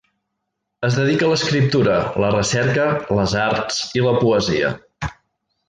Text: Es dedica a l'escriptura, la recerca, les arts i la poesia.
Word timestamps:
Es 0.87 0.95
dedica 0.99 1.27
a 1.27 1.29
l'escriptura, 1.31 1.97
la 2.25 2.31
recerca, 2.37 2.89
les 3.21 3.37
arts 3.45 3.79
i 4.01 4.05
la 4.09 4.15
poesia. 4.25 4.73